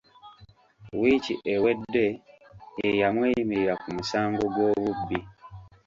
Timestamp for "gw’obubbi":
4.53-5.19